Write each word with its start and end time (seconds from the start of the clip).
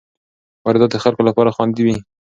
واردات 0.63 0.91
د 0.93 0.97
خلکو 1.03 1.21
لپاره 1.29 1.53
خوندي 1.55 1.83
وي. 1.85 1.97